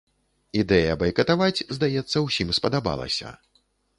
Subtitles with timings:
[0.61, 3.37] Ідэя байкатаваць, здаецца, усім спадабалася.